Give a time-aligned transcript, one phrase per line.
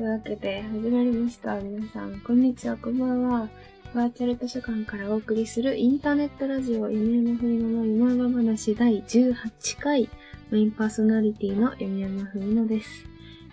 [0.00, 1.60] というわけで、始まりました。
[1.60, 3.50] 皆さん、こんにちは、こんばんは。
[3.94, 10.08] バーチャル図書館からお送りするインターネットラジオ、夢山ふみのの夢山話第18回、
[10.50, 13.04] メインパーソナリティの夢山ふみのです。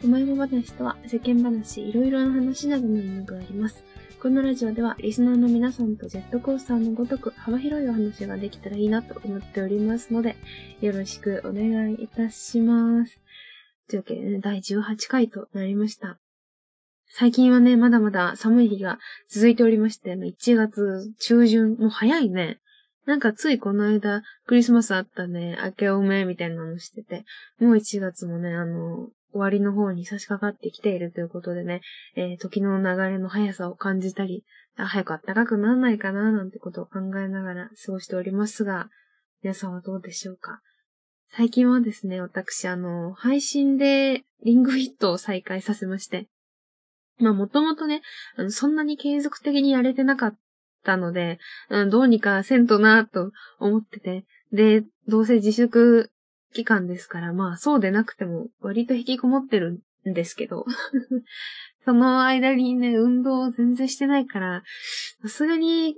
[0.01, 3.83] 夢山話とは、世間話、いろいろな話などの意味があります。
[4.21, 10.37] このラジオでは、リスナーの皆さんとジェットコースターのごとく幅広いお話ができたらいいなと思っておりますので、
[10.79, 13.19] よろしくお願いいたします。
[13.89, 16.17] というわけでね、第18回となりました。
[17.09, 22.59] 最近はね、まだまだ寒い日が続いておりまして、1月中旬、もう早いね。
[23.05, 27.23] なんかついこの間、クリスマスあったね、明けおめみたいなのしてて、
[27.59, 31.81] もう1月もね、あの、終わりの方に差し掛かってきているということでね、
[32.15, 34.43] えー時の流れの速さを感じたり、
[34.75, 38.89] 早く暖かくならないかな、なんてことを考えながら過ごしておりますが、
[39.41, 40.59] 皆さんはどうでしょうか？
[41.31, 46.27] 最近はですね、私、あの、配信でリングフィットを再開させまして。
[47.19, 48.01] まあ、もともとね、
[48.49, 50.37] そんなに継続的にやれてなかっ
[50.83, 51.39] たので、
[51.89, 54.25] どうにかせんとなと思ってて。
[54.51, 56.11] で、どうせ自粛
[56.53, 60.65] 期間ですから、まあ、そうでなくても割と引きこもってるんですけど。
[61.85, 64.63] その間にね、運動を全然してないから、
[65.21, 65.97] さすがに、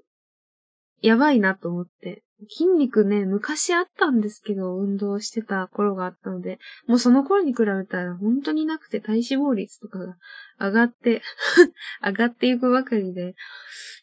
[1.01, 2.23] やばいなと思って。
[2.47, 10.15] 筋肉ね、昔あったんですけど、運動してた頃があったので、もうその頃に比べたら本当になくて体脂肪率とかが
[10.59, 11.21] 上がって、
[12.05, 13.35] 上がっていくばかりで、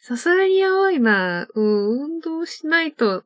[0.03, 3.25] さすがにやばいな、うん、運動しないと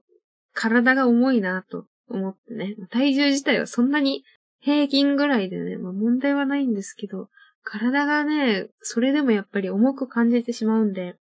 [0.54, 4.24] 体が重いなと思ってね、体重自体はそんなに
[4.60, 7.28] 平均ぐらいでね、まあ問題はないんですけど、
[7.62, 11.16] 体がね、それでもやっぱり重く感じてしまうんで、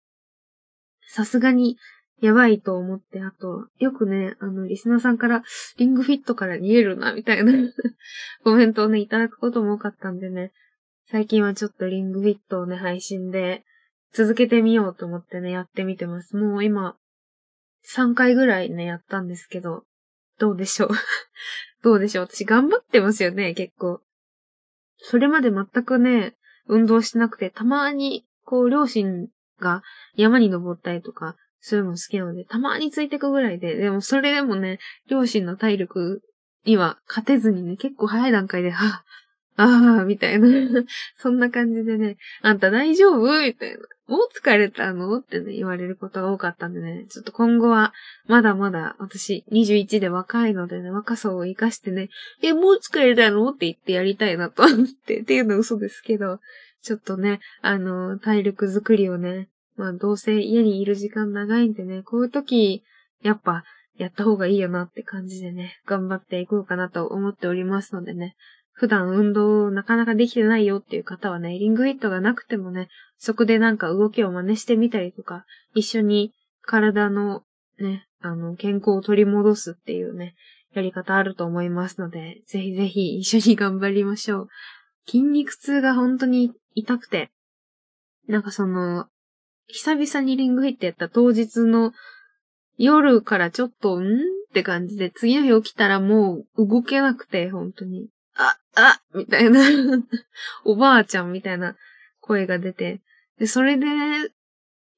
[1.08, 1.78] さすがに
[2.22, 5.44] やばいと思って、あと、よくね、あの、リスナーさんから、
[5.78, 7.52] リングフィットから逃げるな、みたいな
[8.44, 10.52] コメントをね、いただくことも多かったんでね、
[11.08, 13.64] 最近はちょっとリングフィットをね、配信で
[14.14, 16.36] 続けてみようと思ってね、やってみてます。
[16.36, 16.96] もう今、
[17.94, 19.84] 3回ぐらいね、やったんですけど、
[20.40, 20.90] どうでしょう？
[21.84, 22.28] どうでしょう？
[22.28, 24.02] 私頑張ってますよね、結構。
[24.98, 26.36] それまで全くね、
[26.68, 29.28] 運動してなくて、たまに、こう、両親
[29.60, 29.84] が
[30.16, 31.36] 山に登ったりとか、
[31.68, 34.78] そういうの好きなので、たまについてくぐらいで、でもそれでもね、
[35.10, 36.22] 両親の体力
[36.64, 40.48] には勝てずにね、結構早い段階で、はぁ、ああ、みたいな。
[41.18, 43.42] そんな感じでね、あんた大丈夫？
[43.42, 43.78] みたいな。
[44.08, 45.18] もう疲れたの？
[45.18, 47.94] ってね、言われることが多かったんでね、ちょっと今後は、
[48.28, 52.10] まだまだ、私、21で若いのでね、若さを活かしてね、
[52.44, 53.50] え、もう疲れたの？
[53.50, 56.40] って言ってやりたいなと思って、っていうのは嘘ですけど、
[56.84, 62.84] ちょっとね、あの、体力作りをね、まあどうせ家にいる時間長いんでね、こういう時、
[63.22, 63.64] やっぱ
[63.98, 68.36] やった方がいいよなって感じでね、頑張っていこうかなと思っておりますのでね、
[68.72, 77.44] 普段運動なかなかできてないよっていう方はね、リングフィットがなくてもね、そこでなんか動きを真似してみたりとか、一緒に体の
[77.80, 80.36] ね、あの、健康を取り戻すっていうね、
[80.74, 84.48] やり方あると思いますので、ぜひぜひ一緒に頑張りましょう。
[85.08, 87.32] 筋肉痛が本当に痛くて、
[88.28, 89.08] なんかその、
[89.68, 91.92] 久々にリングフィットやった当日の
[92.78, 94.08] 夜からちょっと、んっ
[94.54, 98.08] て感じで、次の日起きたらもう動けなくて、本当に。
[98.36, 99.62] あ、あみたいな、
[100.66, 101.76] おばあちゃんみたいな
[102.20, 103.02] 声が出て。
[103.38, 103.86] で、それで、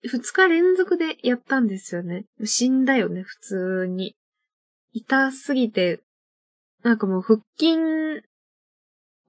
[0.03, 2.25] 二日連続でやったんですよね。
[2.43, 4.15] 死んだよね、普通に。
[4.93, 6.01] 痛すぎて、
[6.83, 7.77] なんかもう腹筋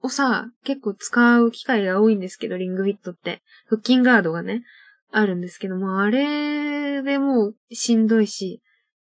[0.01, 3.41] をさ、結構使う機会が多いんですけど、リングフィットって。
[3.67, 4.63] 腹筋ガードがね、
[5.11, 8.61] あるんですけども、あれでもうしんどいし、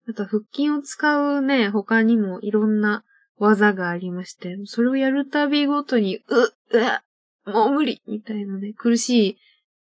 [0.09, 3.03] あと腹筋を使うね、他にもいろんな
[3.37, 7.03] 技がありまして、それをやるたびごとに、う、うわ、
[7.45, 9.37] もう無理みたいなね、苦し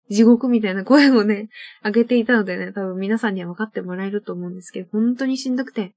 [0.09, 1.49] い地獄みたいな声をね、
[1.83, 5.93] 上げていたのでね、多分皆さんには分かってもらえると思うんですけど、本当にしんどくて。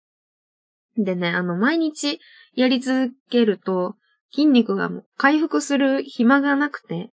[0.97, 2.20] でね、あの、毎日
[2.55, 3.97] やり続けると、
[4.32, 7.11] 筋肉がもう回復する暇がなくて、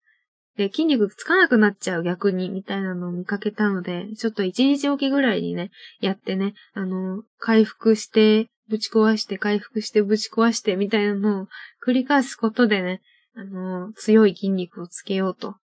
[0.57, 5.71] で、筋肉つかなくなっちゃう逆に、みたいなのを見かけたので、ちょっと一日おきぐらいにね、
[6.01, 11.47] やってね、あの、回復して、ぶち壊して、回復して、ぶち壊して、みたいなのを
[11.85, 13.01] 繰り返すことでね、
[13.35, 15.55] あの、強い筋肉をつけようと、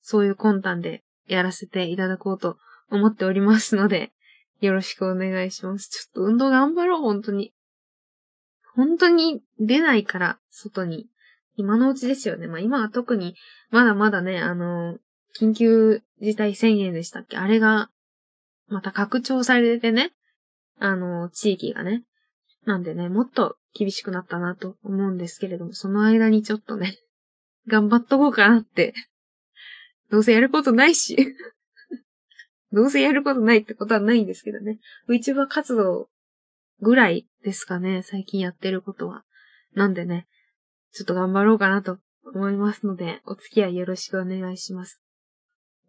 [0.00, 2.56] そういう魂胆でやらせていただこうと
[2.88, 4.12] 思っておりますので、
[4.60, 5.88] よろしくお願いします。
[5.88, 7.52] ちょっと運動頑張ろう、本当に。
[8.76, 11.08] 本当に出ないから、外に。
[11.56, 12.46] 今のうちですよね。
[12.46, 13.34] まあ今は特に、
[13.70, 14.98] まだまだね、あの、
[15.38, 17.36] 緊急事態宣言でしたっけ？
[17.36, 17.90] あれが、
[18.68, 20.12] また拡張されてね、
[20.78, 22.04] あの、地域がね。
[22.64, 26.96] なんでね、もっと厳しくなったなと思うんですけれども、その間にちょっとね、
[27.68, 28.94] 頑張っとこうかなって。
[30.10, 31.16] どうせやることないし。
[32.72, 34.78] どうせやることないってことはないんですけどね。
[35.08, 36.08] VTuber 活動
[36.80, 39.24] ぐらいですかね、最近やってることは。
[39.74, 40.26] なんでね、
[40.96, 44.98] ちょっと頑張ろうかなと思いますので、お付き合いよろしくお願いします。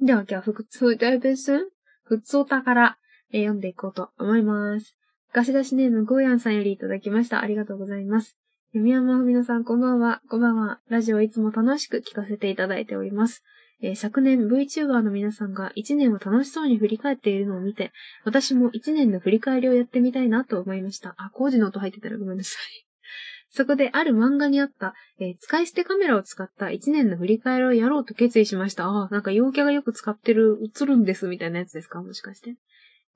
[0.01, 1.71] では今日は普通大ベース
[2.03, 2.97] 普通お宝、
[3.31, 4.97] え読んでいこうと思います。
[5.31, 7.41] 貸し出しネームゴーヤンさんよりいただきました。
[7.41, 8.35] ありがとうございます。
[8.73, 10.21] 弓山文乃さん、こんばんは。
[10.29, 10.81] こんばんは。
[10.89, 13.45] ラジオいつも楽しく聞かせていただいております。
[13.81, 17.93] えー、昨年 VTuber の皆さんが1年を楽しそうに振り返っているのを見て、
[18.25, 21.15] 私も1年の振り返りをやってみたいなと思いました。
[21.17, 22.86] あ、工事の音入ってたらごめんなさい。
[23.49, 28.85] そこである漫画にあった、えー、使い捨てカメラを使った1年の振り返りをやろうと決意しました。
[28.85, 32.01] ああ、なんか陽キャがよく使ってる、映るんですみたいなやつですか？
[32.01, 32.55] もしかして。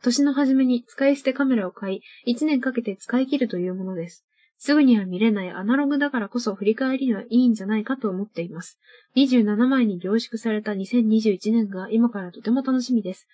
[0.02, 4.26] 年の初めに使い捨てカメラを買い、1年かけて使い切るというものです。
[4.58, 8.80] すぐには見れないアナログだからこそ振り返りにはいいんじゃないかと思っています。
[9.16, 13.28] 27枚に凝縮された2021年が今からとても楽しみです。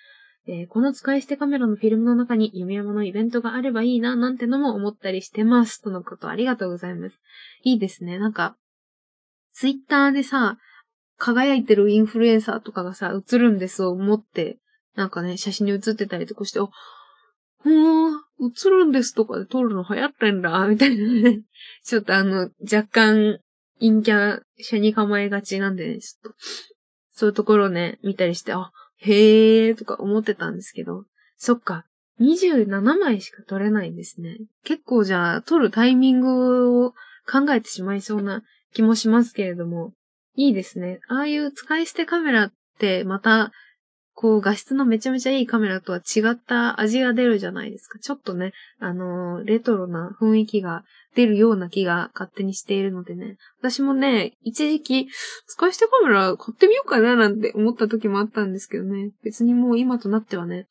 [0.50, 5.82] えー、この使い捨てカメラのフィルムの中に弓山のイベントがあればいいな、なんてのも思ったりしてます。
[5.82, 7.20] とのことありがとうございます。
[7.64, 8.18] いいですね。
[8.18, 8.56] なんか、
[9.52, 10.58] ツイッターでさ、
[11.18, 14.60] 輝いてるインフルエンサーとかがさ、映るんですを思って、
[14.96, 21.42] なんかね、写真に写ってたりとかして、ほー、映るんですとかで撮るの流行ってんだ、みたいなね。
[21.84, 23.40] ちょっとあの、若干、
[23.80, 26.38] 陰キャ、車に構えがちなんでね、ちょっと、
[27.12, 31.06] そういうところね、見たりして、あ、へーとか思ってたんですけど、
[31.38, 31.86] そっか、
[32.20, 34.38] 27枚しか撮れないんですね。
[34.64, 36.92] 結構じゃあ、撮るタイミングを
[37.30, 39.94] 考えてしまいそうな気もしますけれども、
[40.36, 41.00] いいですね。
[41.08, 43.52] ああいう使い捨てカメラってまた
[44.20, 48.00] こう画質のめちゃめちゃいいカメラとは違った味が出るじゃないですか。
[48.00, 50.84] ちょっとね、あのー、レトロな雰囲気が
[51.16, 53.38] 出るような気が勝手にしているのでね。
[53.62, 55.08] 私もね、一時期、
[55.46, 59.12] 使い捨てカメラ買ってみようかななんて思った時もあったんですけどね。
[59.24, 60.68] 別にもう今となってはね、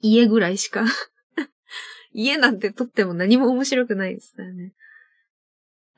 [0.00, 0.86] 家ぐらいしか
[2.14, 4.72] 家なんて撮っても何も面白くないですからね。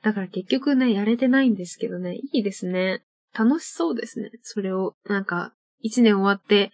[0.03, 3.05] だから結局ね、やれてないんですけどね、いいですね。
[3.33, 4.31] 楽しそうですね。
[4.41, 6.71] それを、なんか、一年終わって、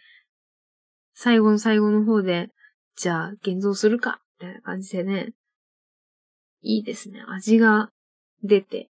[1.13, 2.50] 最後の最後の方で、
[2.95, 5.33] じゃあ、現像するか、みたいな感じでね、
[6.62, 7.24] いいですね。
[7.27, 7.92] 味が
[8.44, 8.89] 出て。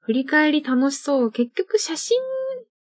[0.00, 1.30] 振り返り楽しそう。
[1.30, 2.20] 結局写真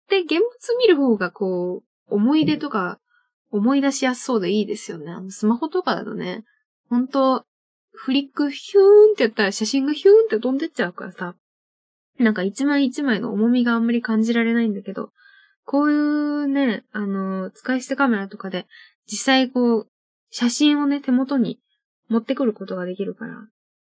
[0.08, 2.98] で現物見る方がこう、思い出とか
[3.50, 5.10] 思い出しやすそうでいいですよね。
[5.10, 6.44] あの、スマホとかだとね、
[6.88, 7.44] ほんと、
[7.92, 11.34] フリックヒューンってやったら写真がヒューンって飛んでっちゃうからさ、
[12.18, 15.10] なんか一枚一枚の重みがあんまり感じられないんだけど、
[15.70, 18.66] こういうね、あの、使い捨てカメラとかで、
[19.06, 19.88] 実際こう、
[20.32, 21.60] 写真をね、手元に
[22.08, 23.36] 持ってくることができるから、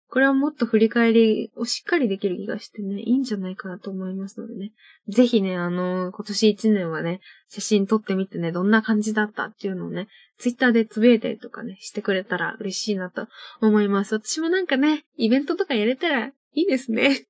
[0.08, 4.72] これはもっと振り返りをしっかりできる気がしてね、いいんじゃないかなと思いますのでね。
[5.08, 7.20] ぜひね、あの、今年1年はね、
[7.50, 10.08] 写真撮ってみてね、どんな感じだったっていうのをね、
[10.38, 13.28] ツイッターでつぶやいたりとかね、してくれたら嬉しいなと
[13.60, 14.14] 思います。
[14.14, 17.26] 私もなんかね、イベントとかやれたらいいですね。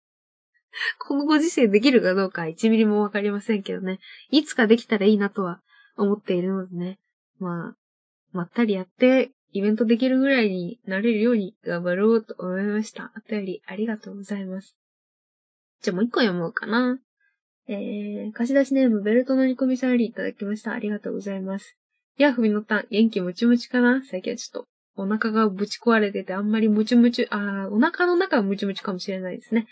[0.98, 4.00] このご時世できるかどうか1ミリもわかりませんけどね。
[4.30, 5.60] いつかできたらいいなとは
[5.96, 6.98] 思っているのでね。
[7.38, 7.76] まあ、
[8.32, 13.12] まったりやって、イベントできるぐらいになれるように頑張ろうと思いました。
[13.16, 14.76] お便りありがとうございます。
[15.80, 16.98] じゃあもう一個読もうかな。
[17.68, 20.72] えー、貸し出しネームベルトの煮込みさんよりいただきました。
[20.72, 21.76] ありがとうございます。
[22.18, 29.66] いや、ふみのたん、元気ムチムチかな最近はちょっとお腹がぶち壊れててあんまりムチムチ、あー、お腹の中はムチムチかもしれないですね。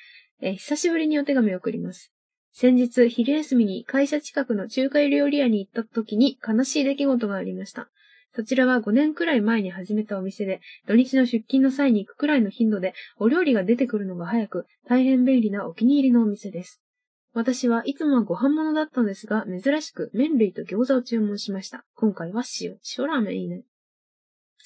[0.45, 2.13] え、久しぶりにお手紙を送ります。
[2.53, 7.89] 先日、昼休みに会社近くの中華料理屋に行った時に悲しい出来事がありました。
[8.35, 16.83] そちらは5年くらい前に始めたお店で、土日の出勤の際に行くくらいの頻度でお料理が出てくるのが早く、大変便利なお気に入りのお店です。
[17.35, 21.85] 私はいつもはご飯物だったのですが、珍しく麺類と餃子を注文しました。
[21.95, 22.77] 今回は塩。
[22.99, 23.63] 塩ラーメンいいね。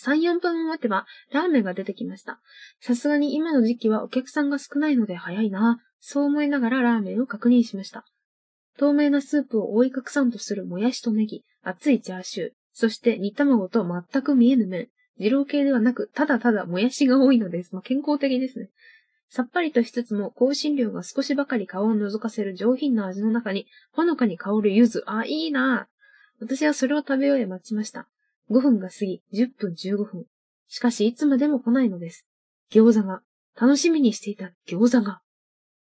[0.02, 2.40] 3、4分待てば、ラーメンが出てきました。
[2.80, 5.80] さすがに今の時期はお客さんが少ないので早いな。
[6.00, 8.04] そう思いながらラーメンを確認しました。
[8.78, 14.88] 透明なスープを覆い隠さんとするもやしとネギ、熱いチャーシュー、そして煮卵と全く見えぬ麺。
[15.18, 17.72] 二郎系ではなく、ただただもやしが多いのです。
[17.72, 18.68] まあ、健康的ですね。
[19.28, 25.02] さっぱりとしつつも、香辛料が少しばかり顔を覗かせる上品な味の中に、ほのかに香る柚子。
[25.06, 25.88] あ、いいな
[26.38, 28.08] 私はそれを食べ終え待ちました。
[28.50, 30.24] 5分が過ぎ、10分15分。
[30.68, 32.26] しかしいつまでも来ないのです。
[32.72, 33.22] 餃子が。
[33.58, 35.20] 楽しみにしていた餃子が。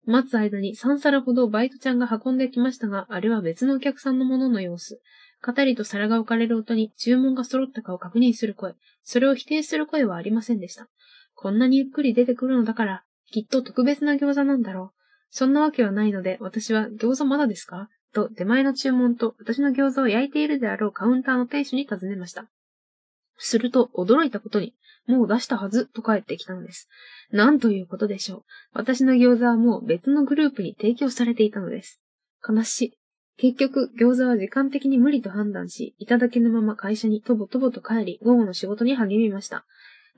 [0.06, 5.00] 待つ間に3皿ほどバイトちゃんが運んできましたが、あれは別のお客さんのものの様子。
[5.40, 8.74] 片りと皿が置かれる音に注文が揃ったかを確認する声。
[9.02, 10.88] それを否定する声はありませんでした。
[11.34, 14.98] こんなにゆっくり出てくるのだから、きっと特別な餃子なんだろう
[15.30, 17.88] そんなわけはないので、私は餃子まだですか？
[18.18, 22.46] と出前の注文と私の餃子を焼いているであろうカウンターの店主に尋ねました。
[23.36, 24.74] すると、驚いたことに、
[25.06, 26.88] もう出したはず、と帰ってきたのです。
[27.30, 28.42] なんということでしょう。
[28.72, 32.00] 私の餃子はもう別のグループに提供されていたのです。
[32.46, 32.98] 悲しい。
[33.36, 39.64] 結局、餃子は時間的に無理と判断し、いただけのまま会社にとぼとぼと帰り、午後の仕事に励みました。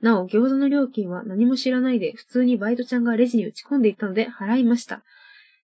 [0.01, 5.03] なお、餃子の料金は何も知らないで、普通にバイトちゃんがレジに打ち込んでいたので払いました。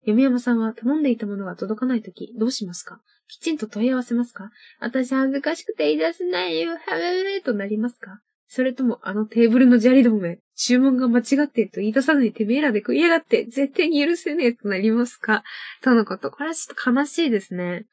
[0.07, 3.01] 読山さんは頼んでいたものが届かないとき、どうしますか？
[3.29, 4.51] きちんと問い合わせますか？
[4.81, 8.21] 私恥ずかしくて言い出せないよ、はべべとなりますか？
[8.47, 14.53] それともあのテーブルの砂利どもめ、注文が間違ってると言い出さずにてめえらで食いやがって、絶対に許せねえ。
[14.53, 15.43] となりますか？
[15.83, 16.31] とのこと。
[16.31, 17.87] これはちょっと悲しいですね。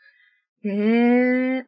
[0.64, 1.64] ええー、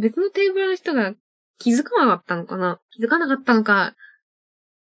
[0.00, 1.14] 別のテーブルの人が
[1.58, 2.80] 気づかなかったのかな？
[2.90, 3.94] 気づかなかったのか、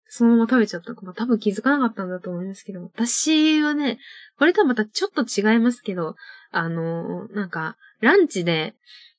[0.09, 3.99] そのまま食べちゃったか、まあ、多分気づかなかったんだと思いますけど、私はね、
[4.37, 6.15] これとはまたちょっと違いますけど、
[6.51, 8.75] あのー、なんか、ランチで、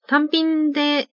[0.07, 1.09] 単品で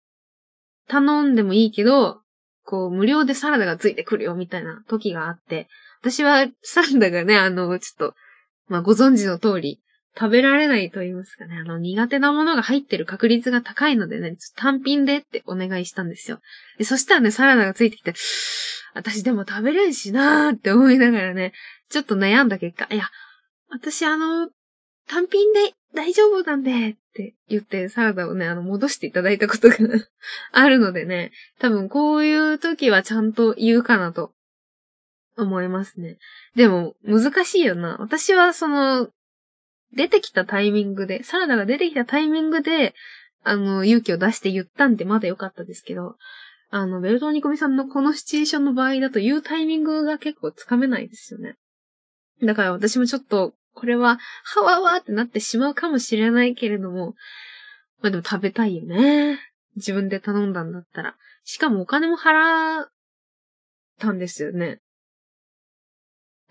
[0.87, 2.21] 頼んでもいいけど、
[2.63, 5.67] こう、無料でサラダがついてくるよ、みたいな時があって、
[6.01, 8.15] 私はサラダがね、あの、ちょっと、
[8.67, 9.81] まあ、ご存知の通り、
[10.17, 16.39] 食べられないと言いますかね、あの、苦手なものが入ってる確率が高いのでね、単品でってお願いしたんですよ。
[16.77, 18.13] で、そしたらね、サラダがついてきて、
[18.93, 21.51] 私でも食べれんしなーって思いながらね、
[21.89, 23.09] ちょっと悩んだ結果、いや、
[23.69, 24.49] 私あの、
[25.07, 29.75] 単品で大丈夫なんでって言ってサラダをね、あの、戻していただいたことが
[30.51, 34.31] あるのでね、多分こういう時はちゃんと言うかなと
[35.37, 36.17] 思いますね。
[36.55, 37.97] でも、難しいよな。
[37.99, 39.09] 私はその、
[39.95, 42.93] 出てきたタイミングで、サラダが出てきたタイミングで、
[43.43, 46.15] あの、勇気を出して言ったんでまだ良かったですけど、
[46.69, 51.55] あの、ベルトニコミさんのこのシチュエーションの場合だと言うタイミングが結構つかめないですよね。
[52.43, 57.15] だから私もちょっと、これは、はわわってなってしまうかもしれないけれども、
[58.01, 59.39] まあでも食べたいよね。
[59.75, 61.15] 自分で頼んだんだったら。
[61.43, 62.89] しかもお金も払っ
[63.99, 64.79] たんですよね。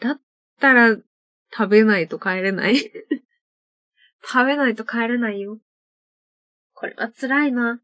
[0.00, 0.20] だっ
[0.60, 0.96] たら、
[1.56, 2.90] 食べないと帰れない
[4.26, 5.58] 食べないと帰れないよ。
[6.72, 7.80] これは辛いな。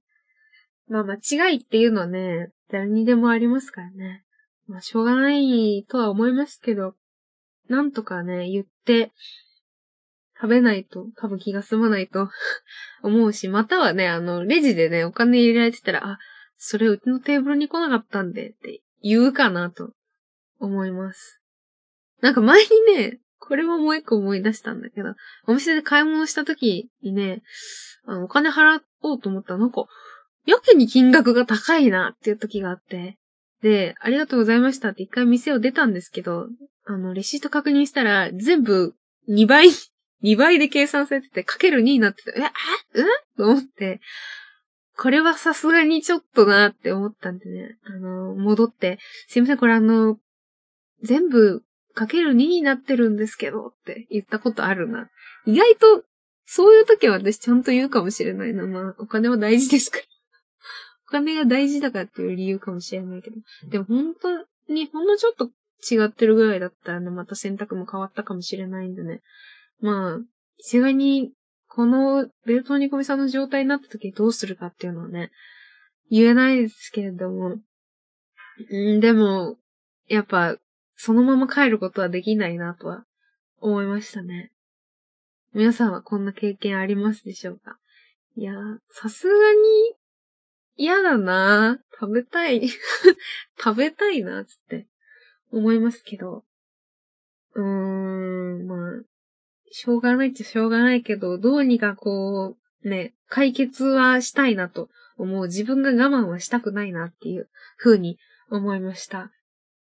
[0.88, 1.14] まあ間
[1.50, 4.24] 違いっていうのはね、誰にでもありますからね。
[4.66, 6.94] まあしょうがないとは思いますけど、
[7.68, 9.12] なんとかね、言って、
[10.40, 12.30] 食べないと多分気が済まないと
[13.02, 16.18] 思うし、またはね、あの、レジでね、お金入れられてたら、あ、
[16.56, 19.92] それうちのテーブルに来なかったんでって言うかなと
[20.58, 21.42] 思います。
[22.22, 25.14] なんか前にね、これももう一個思い出したんだけど、
[25.46, 27.42] お店で買い物した時にね、
[28.06, 29.86] あの、お金払おうと思ったら、なんか、
[30.46, 33.16] やけに金額が高いなっていう時があって、
[33.62, 36.46] で、ありがとうございましたって一回店を出たんですけど、
[36.84, 38.94] あの、レシート確認したら、全部
[39.28, 39.68] 2倍、
[40.22, 43.00] 2倍で計算されてて、かける2になってて、え、え？
[43.00, 43.06] うん
[43.36, 44.00] と思って、
[44.96, 50.18] これはさすがにちょっとなって思ったんでね、あの、戻って、すいません、これあの、
[51.02, 51.62] 全部
[51.94, 55.08] かける2になってるんですけどって言ったことあるな。
[55.46, 56.04] 意外と、
[56.46, 58.66] そういう時は私ちゃんと言うかもしれないな。
[58.66, 60.04] まあ、お金は大事ですから。
[61.08, 63.36] お金が大事だからっていう理由かもしれないけど。
[63.68, 65.50] でも本当に、ほんのちょっと
[65.92, 69.20] 違ってるぐらいだったらね、また選択も変わったかもしれないんでね。
[69.80, 70.20] まあ、
[70.58, 71.32] 一概に、
[71.68, 75.30] このベルトニコミさんの状態になった時どうするかっていうのはね、
[76.10, 77.60] 言えないですけれども。
[78.72, 79.56] んでも、
[80.08, 80.56] やっぱ、
[81.02, 83.04] そのまま帰ることはできないなとは
[83.58, 84.52] 思いましたね。
[85.54, 87.78] 皆さんはこんな経験ありますでしょうか？
[88.36, 88.52] いや
[88.90, 89.58] さすがに
[90.76, 92.68] 嫌だな食べたい
[93.58, 94.88] 食べたいなつって
[95.50, 96.44] 思いますけど。
[97.54, 99.02] うーん、まあ、
[99.70, 105.46] しょうがないっちゃしょうがないけど、どうにかこう、ね、解決はしたいなと思う。
[105.46, 108.18] 自分が我慢はしたくないなっていう風に
[108.50, 109.32] 思いました。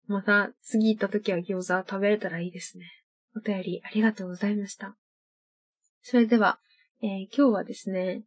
[0.06, 2.84] また次行った時は餃子食べれたらいいですね。
[3.36, 4.96] お便りありがとうございました。
[6.02, 6.58] それでは、
[7.02, 8.22] えー、今日はですね、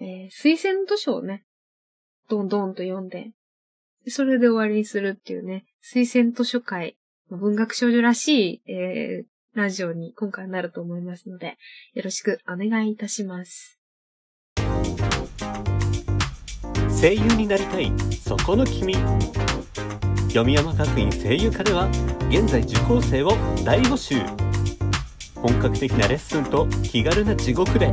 [0.00, 1.44] えー、推薦図書をね、
[2.28, 3.32] どんどんと読んで、
[4.06, 6.96] それで終わりにするっていうね、推薦図書会、
[7.28, 9.24] 文学少女らしい、えー、
[9.54, 11.58] ラジオに今回なると思いますので、
[11.94, 13.78] よろしくお願いいたします。
[17.00, 18.94] 声優になりたい、そこの君。
[20.30, 21.88] 読山学院声優科では
[22.28, 23.32] 現在受講生を
[23.64, 24.14] 大募集
[25.34, 27.90] 本格的なレッスンと気軽な地獄で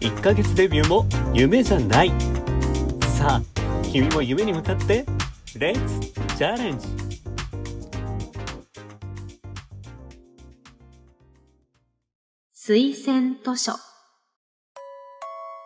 [0.00, 2.12] 1ヶ月デビューも夢じゃない
[3.18, 3.42] さあ
[3.82, 5.04] 君も夢に向かって
[5.58, 6.86] レッツチャレンジ
[12.66, 13.72] 推薦図書。
[13.72, 13.78] は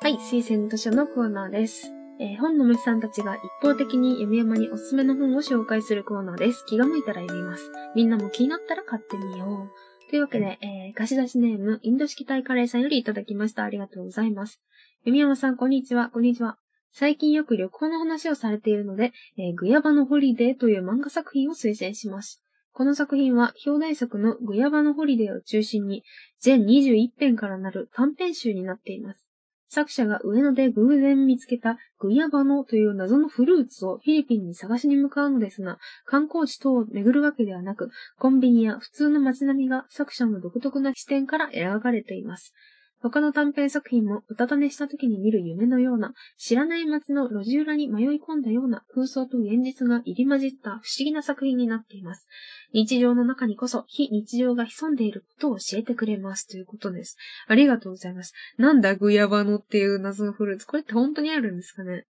[0.09, 1.98] い、推薦図書のコーナーです。
[2.21, 6.65] えー本の虫さんたちが一方的に読み山におすすめの本を紹介するコーナーです。
[6.67, 7.71] 気が向いたら読みます。
[7.95, 10.11] みんなも気になったら買ってみよう。
[10.11, 13.63] というわけで、えー、貸し出しネーム、インド式タイカレーさんよりいただきました。
[13.63, 14.61] ありがとうございます。
[15.05, 16.09] 読山さん、こんにちは。
[16.09, 16.59] こんにちは。
[16.93, 22.43] 最近よく旅行の話をされているので、えーグヤバノ・ホリデーという漫画作品を推薦します。
[22.73, 26.03] この作品は、表題作のグヤバノ・ホリデーを中心に、
[26.41, 29.28] 全21編からなる短編集になっています。
[29.69, 42.55] 作者が上野で偶然見つけたグヤバノという謎のフルーツをフィリピンに探しに向かうのですが、観光地等を巡るわけではなく、コンビニや普通の街並みが作者の独特な視点から描かれています。
[43.00, 52.26] 他の短編作品もうたた寝した時に見る夢のような、知らない街の路地裏に迷い込んだような空想と現実が入り混じった不思議な作品になっています。
[52.73, 57.17] 日常の中にこそ非日常が潜んでいることを教えてくれますということです。
[57.47, 58.35] ありがとうございます。
[58.57, 60.67] なんだグヤバノっていう謎のフルーツ。
[60.67, 62.05] これって本当にあるんですかね？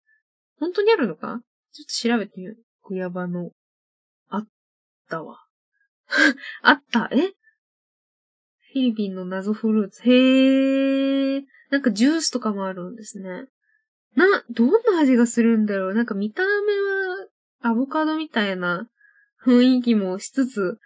[0.60, 1.40] 本当にあるのか？
[1.72, 2.56] ちょっと調べてみよう。
[2.88, 3.50] グヤバノ。
[4.28, 4.46] あっ
[5.08, 5.38] たわ。
[6.62, 7.08] あった。
[7.12, 7.32] え？
[8.74, 10.02] フィリピンの謎フルーツ。
[10.02, 11.42] へー。
[11.70, 13.46] なんかジュースとかもあるんですね。
[14.16, 18.88] な、どんな味がするんだろうなんか見た目はアボカドみたいな
[19.46, 20.78] 雰囲気もしつつ、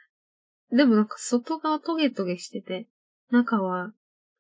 [0.71, 2.87] でもなんか外側トゲトゲしてて、
[3.31, 3.93] 中は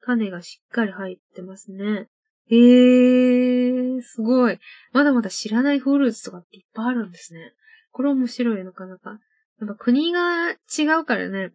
[0.04, 2.08] 種がしっかり入ってますね。
[2.50, 4.58] へー、すごい。
[4.92, 7.54] まだまだ知らないフルーツとかっていっぱいあるんですね。
[7.92, 9.18] これ面白いのかなか。
[9.58, 10.56] やっぱ国が違
[11.00, 11.52] うからね、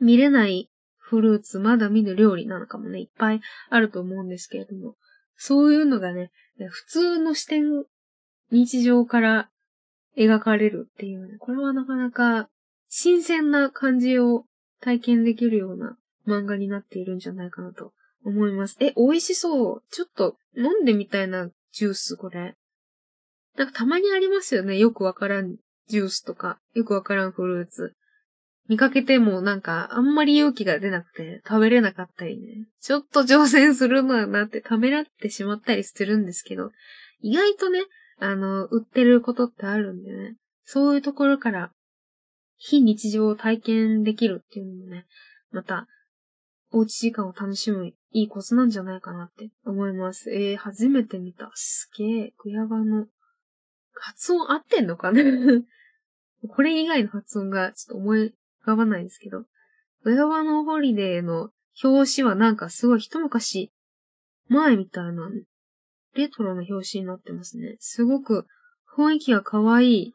[0.00, 0.68] 見れない
[1.08, 4.94] フルーツ、まだ見ぬ料理なのかもね、いっぱいあると思うんですけれども、
[5.36, 6.30] そういうのがね、
[6.68, 7.84] 普通の視点、
[8.50, 9.48] 日常から
[10.16, 12.48] 描かれるっていうね、これはなかなか
[12.88, 14.44] 新鮮な感じを
[14.80, 17.92] 体験できるような漫画になっているんじゃないかなと
[18.24, 18.76] 思います。
[18.80, 19.82] え、美味しそう。
[19.90, 22.54] ちょっと飲んでみたいなジュース、これ。
[23.56, 24.76] なんかたまにありますよね。
[24.78, 25.56] よくわからん
[25.88, 27.94] ジュースとか、よくわからんフルーツ。
[28.68, 32.66] 見かけてもなんかあんまり勇気が出なくて食べれなかったりね。
[32.80, 36.70] ちょっと挑戦するのはなってためらってしまったりするんですけど、
[37.20, 37.80] 意外とね、
[38.18, 40.36] あの、売ってることってあるんでね。
[40.64, 41.72] そういうところから
[42.58, 45.06] 非日常を体験できるっていうのもね、
[45.50, 45.86] また、
[46.70, 50.30] おうち時間を楽しむいいコツなんじゃないかなって思います。
[50.30, 51.50] えー、初めて見た。
[51.54, 53.06] すげえ、グヤバの、
[53.94, 55.22] 発音合ってんのかな？
[56.48, 58.34] これ以外の発音がちょっと思い
[58.68, 59.44] 浮かばないですけど、
[60.04, 61.50] グヤバのホリデーの
[61.82, 63.72] 表紙はなんかすごい一昔
[64.48, 65.30] 前みたいな、
[66.14, 67.76] レトロな表紙になってますね。
[67.78, 68.46] すごく
[68.94, 70.14] 雰囲気が可愛い。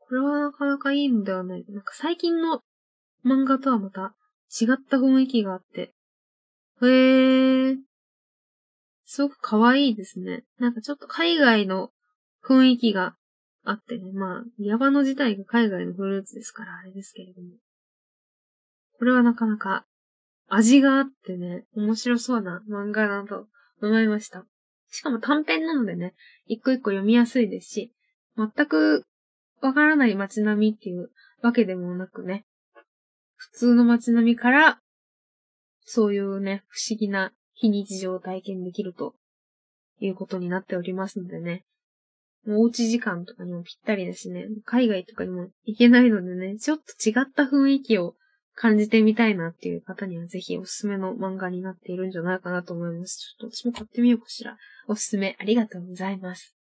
[0.00, 2.60] これはなかなかいいのではないなんか最近の
[3.24, 4.14] 漫画とはまた
[4.50, 5.94] 違った雰囲気があって。
[6.82, 7.76] へー。
[9.06, 10.44] すごく可愛いですね。
[10.58, 11.90] なんかちょっと海外の
[12.44, 13.16] 雰囲気が
[13.64, 14.12] あってね。
[14.12, 17.48] まあ、ヤバの自体が海外のフルーツですからあれですけれども。
[18.98, 19.84] これはなかなか
[20.48, 23.46] 味があってね、面白そうな漫画だと
[23.80, 24.44] 思いました。
[24.90, 26.14] しかも短編なのでね、
[26.46, 27.92] 一個一個読みやすいですし、
[28.36, 29.04] 全く
[29.60, 31.10] わからない街並みっていう
[31.42, 32.44] わけでもなくね、
[33.36, 34.78] 普通の街並みから、
[35.84, 39.14] そういうね、不思議な非日常を体験できると
[39.98, 41.64] いうことになっておりますのでね、
[42.48, 48.14] おうち時間とかにもぴったりだしね、海外とかにも行けないのでね、ちょっと違った雰囲気を
[48.54, 53.16] 感じてみたいなっていう方にはぜひおすすめの漫画になっているんじゃないかなと思います。
[53.38, 54.56] ちょっと私も買ってみようかしら。
[54.88, 56.54] おすすめありがとうございます。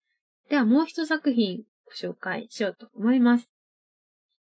[0.49, 3.49] ではもう一作品ご紹介しようと思います。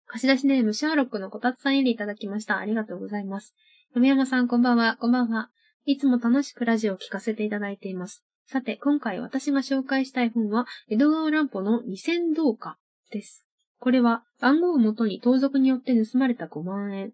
[0.06, 2.58] 貸し出しネームシャーロックのこたつさんよりいただきました。
[2.58, 3.56] ありがとうございます。
[3.96, 5.50] 山山さんこんばんは、こんばんは。
[5.86, 8.24] いつも楽しくラジオを聞かせていただいています。
[8.46, 12.78] さて、今回私が紹介したい本は、江戸川乱歩の2000銅貨
[13.12, 13.46] です。
[13.80, 17.14] これは番号をもとに盗賊によって盗まれた5万円。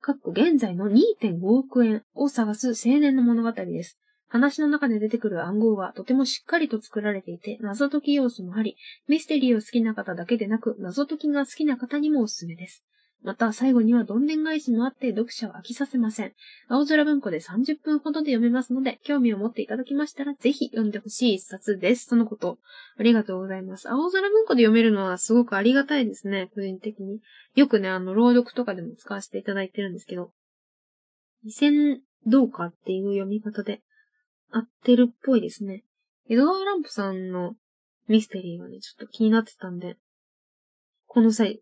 [0.00, 3.98] かっこ現在の2.5億円を探す青年の物語です。
[4.28, 8.76] 話の中で出てくる暗号はとてもしっかりと作られていて、謎解き要素もあり、
[9.08, 12.84] ミステリーを好きな方だけでなく、謎解きが好きな方にもおすすめです。
[13.22, 16.32] また、最後にはどんでん返しもあって読者を飽きさせません。
[16.68, 22.08] 青空文庫で30分ほどで読めますので、興味を持っていただきましたら、ぜひ読んでほしい一冊です。
[22.08, 22.58] とのこと。
[22.98, 23.90] ありがとうございます。
[23.90, 27.20] 青空文庫で読めるのはすごくありがたいですね、個人的に。
[27.56, 30.32] よくね、あの、朗読とかでも使わせていただいてるんですけど、
[31.44, 33.80] 2000どうかっていう読み方で
[34.50, 35.84] 合ってるっぽいですね。
[36.28, 37.54] エドワー・ランプさんの
[38.08, 39.96] ミステリーがね、ちょっと気になってたんで、
[41.06, 41.60] この際、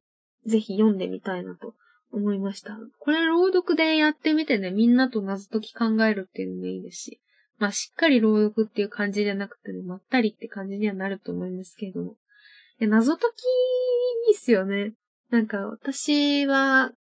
[0.49, 1.75] ぜひ読んでみたいなと
[2.13, 2.77] 思いました。
[2.99, 7.21] これ朗読でやってみてね、みんなと謎解き考えるっていうのもいいですし、
[7.59, 12.17] まあしっかり朗読っていう感じじゃなくてね、まったりって感じにはなると思いますけれども。
[12.81, 13.43] いや謎解き
[14.29, 14.93] いいっすよね。
[15.31, 16.93] なんか私は、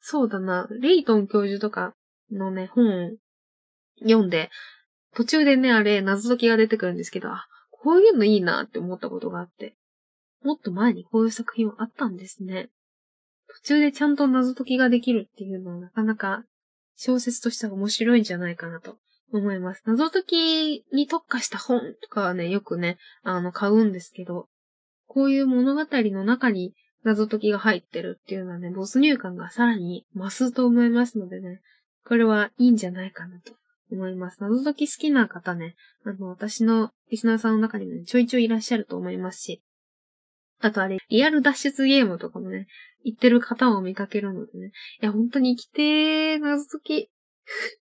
[0.00, 1.94] そうだな、レイトン教授とか
[2.30, 3.16] のね、本
[4.00, 4.50] 読んで、
[5.14, 9.74] 途中でね、あれ、謎解きが出てくるんですけど、あ、こういうのいいなって思ったことがあって。
[10.42, 12.68] もっと前にこういう作品はあったんですね。
[13.62, 16.44] 途中でちゃんと謎解きができるっていうのはなかなか
[16.96, 18.96] 小説としては面白いんじゃないかなと
[19.32, 19.82] 思います。
[19.86, 24.48] 謎解きに特化した本とかはね、よくね、あの、買うんですけど、
[25.06, 31.60] こういう物語の中に謎解きが入ってるっていうのはね、没入感がさらに増すと思いますのでね、
[32.04, 33.52] これはいいんじゃないかなと
[33.90, 34.38] 思います。
[34.40, 39.62] 謎解き好きな方ね、あの、私のリスナーさんの中にもね、ちょいちょいいらっしゃると思いますし、
[40.60, 42.66] あとあれ、リアル脱出ゲームとかもね、
[43.06, 44.72] 言ってる方を見かけるのでね。
[45.00, 47.10] いや、本当に生きてー、謎解き。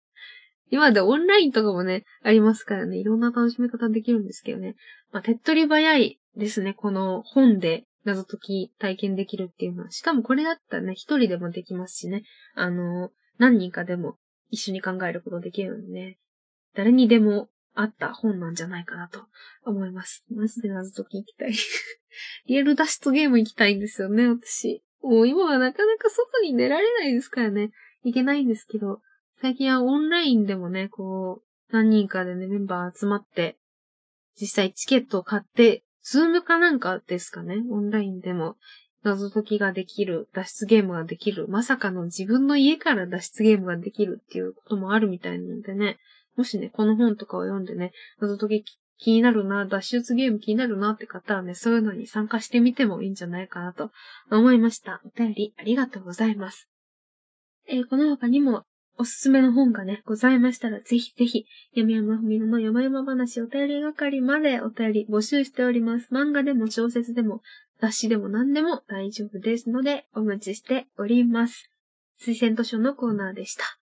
[0.71, 4.75] 今でオンラインとかもね、ありますからね、いろんな楽しみ方できるんですけどね。
[5.11, 9.91] まあ、手っ取り早いですね、この本で謎解き体験できるっていうのは。
[9.91, 12.23] しかもこれだったらね、一人でもできますしね。
[12.55, 14.17] あの、何人かでも
[14.49, 16.17] 一緒に考えることできるのでね。
[16.73, 19.27] 誰にでもあった本なんじゃないかなと
[19.65, 20.25] 思います。
[20.31, 21.53] マジで謎解き行きたい。
[22.47, 24.81] リアル脱出ゲーム行きたいんですよね、私。
[25.03, 27.71] もう今はなかなか外に出られないですからね。
[28.03, 29.01] 行けないんですけど、
[29.41, 33.57] 最近はオンラインでもね、こう、何人かでね、メンバー集まって、
[34.39, 38.55] 実際チケットを買って、ズームかなんかですかね、オンラインでも
[39.03, 45.97] 謎解きができる、脱出ゲームができる、まさかの自分の家から脱出ゲームができるっていうこともあるみたいなのでね、
[46.35, 53.91] もしね、この本とかを読んでね、謎解き気になるな、脱出ゲーム気になるなって方はね、そういうのに参加してみてもいいんじゃないかなと
[54.29, 55.01] 思いました。
[55.03, 56.69] お便りありがとうございます。
[57.67, 58.63] えー、この他にも
[58.99, 66.09] おすすめの本がね、ございましたら、ぜひぜひ、山山ふみのの山々話お便り係までお便り募集しております。
[66.13, 67.41] 漫画でも小説でも、
[67.79, 71.71] 雑誌でも何でも大丈夫ですので、お待ちしております。
[72.23, 73.80] 推薦図書のコーナーでした。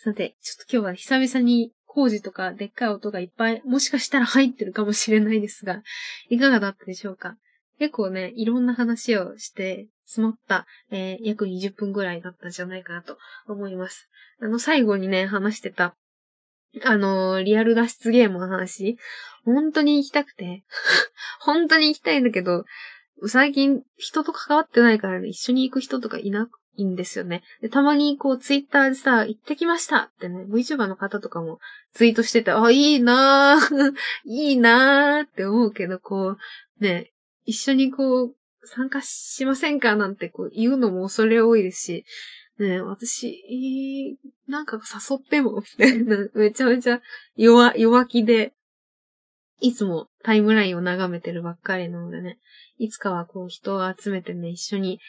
[0.00, 5.82] さて、ちょっと今日は久々に工事とかでっかい音がいっぱい、もしかしたら入ってるかもしれないですが、
[6.30, 7.34] いかがだったでしょうか？
[7.80, 14.08] 結構ね、いろんな話をして積もった、えー、約20分ぐらいだったんじゃないかなと思います。
[14.40, 15.96] あの、最後にね、話してた、
[16.84, 18.98] あのー、リアル脱出ゲームの話、
[19.44, 20.62] 本当に行きたくて、
[21.40, 22.64] 本当に行きたいんだけど、
[23.26, 27.42] 最近人と関わってないからね、一緒に行く人とかいないんですよね。
[27.60, 31.58] で、たまにこうツイッターでさ、行ってきましたってね、VTuber の方とかも
[31.92, 37.12] ツイートしてて、あ、いいなぁ、 いいなぁって思うけど、こう、ね、
[37.44, 42.04] 一緒にこう、参加しませんかなんてこう言うのも恐れ多いですし、
[42.58, 47.00] ね、私、なんか誘っても、みたいな、めちゃめちゃ
[47.36, 48.52] 弱、弱気で、
[49.60, 52.38] いつもタイムラインを眺めてるばっかりなのでね、
[52.78, 55.00] いつかはこう人を集めてね、一緒に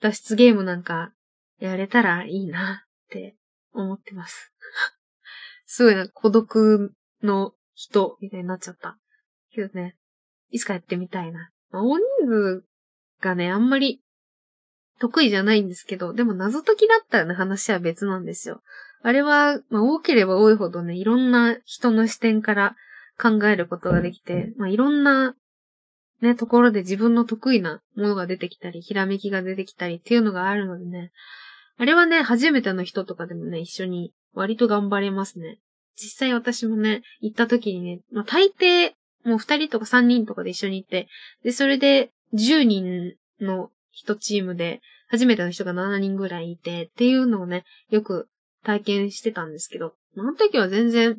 [0.00, 1.12] 脱出ゲームなんか
[1.60, 3.36] やれたらいいなって
[3.72, 4.52] 思ってます。
[5.66, 8.98] すごいな、孤独の人みたいになっちゃった。
[9.52, 9.96] けどね、
[10.50, 11.50] いつかやってみたいな。
[11.70, 12.64] まあ、大人数
[13.20, 14.02] がね、あんまり
[14.98, 18.62] 得意じゃないんですけど、でも謎解きだったらね、話は別なんですよ。
[19.02, 22.76] あれは、まあ、多ければ多いほどね、いろんな人の視点から
[23.20, 25.34] 考えることができて、まあ、いろんな
[26.20, 31.12] ね、ところで自分の得意なものが出てきたり、ひらめきが出てきたりっていうのがあるのでね。
[31.76, 35.58] あれはね、初めての人とかでもね、一緒に割と頑張れますね。
[35.94, 38.92] 実際私もね、行った時にね、まあ、大抵、
[39.24, 41.08] もう二人とか三人とかで一緒に行って、
[41.44, 48.28] で、それで十人の一チームで、初めての人が7人ぐらいいて、っていうのをね、よく
[48.64, 51.18] 体験してたんですけど、あの時は全然、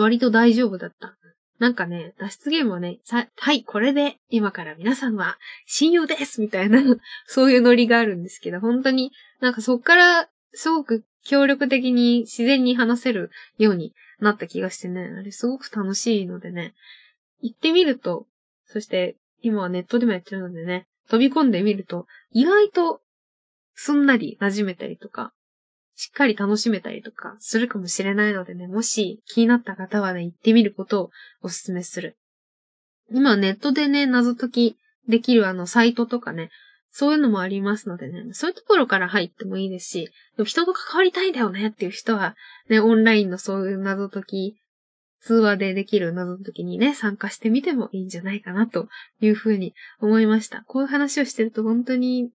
[0.00, 1.16] 割と大丈夫だった。
[1.58, 6.82] なんかね、脱出ゲームはね、さ、はい、これで今から皆さんは親友ですみたいな
[7.26, 16.74] そういうノリがあるんですけど、本当になんかそっからすごく協力的に自然に話せるようになった気がしてね、あれすごく楽しいのでね、
[17.40, 18.26] 行ってみると、
[18.66, 23.00] そして今はネットでもやってるのでね、飛び込んでみると、意外と
[23.74, 25.32] すんなり馴染めたりとか、
[25.96, 31.10] しっかり楽しめたりとかするかもしれないのでね、もし気になった方はね、行ってみることを
[31.42, 32.16] お勧めする。
[33.10, 34.76] 今ネットでね、謎解き
[35.08, 36.50] できるあのサイトとかね、
[36.90, 42.36] そういうのもありますのでね、そういうところから入ってもいいですし、でも人と関わりたいんだよねっていう人は、
[42.68, 44.56] ね、オンラインのそういう謎解き、
[45.20, 48.88] 通話でできる謎解きにね、参加してみてもいいんじゃないかなと
[49.20, 50.62] いうふうに思いました。
[50.66, 52.30] こういう話をしてると本当に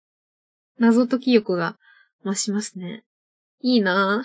[0.79, 1.77] 謎解き欲が
[2.25, 3.03] 増しますね。
[3.67, 4.25] いいなぁ。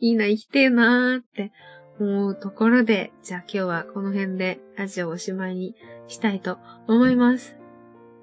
[0.00, 1.52] いいな、 生きてえなぁって
[2.00, 5.74] 思うところで、じゃあ今日はこの辺でラジオをおしまいに
[6.08, 7.54] したいと思います。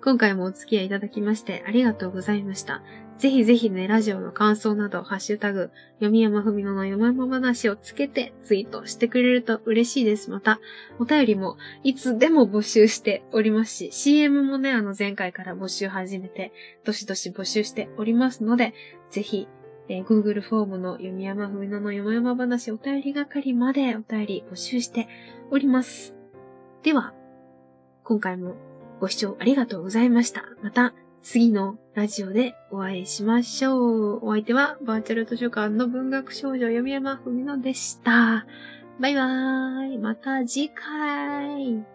[0.03, 2.81] 今回もお付き合いいただきましてありがとうございました。
[3.19, 10.31] ぜひぜひね、ラジオの感想など、ハッシュタグ、読み山ふみのの読み山話をつけてツイートしてくれると嬉しいです。
[10.31, 10.59] また、
[10.97, 16.51] お便りもいつでも募集しておりますし、CM もね、あの前回から募集始めて、
[16.83, 18.73] どしどし募集しておりますので、
[19.11, 19.47] ぜひ、
[19.89, 25.07] えー、Google フォームの読み山ふみのの読み山話お便り係までお便り募集して
[25.51, 26.15] おります。
[26.83, 27.13] では、
[28.03, 28.55] 今回も
[28.99, 30.45] ご視聴ありがとうございました。
[30.61, 34.25] また次のラジオでお会いしましょう。
[34.25, 38.45] お相手はバーチャル図書館の文学少女読山ふみのでした。
[38.99, 39.97] バイバーイ。
[39.97, 41.92] また次回。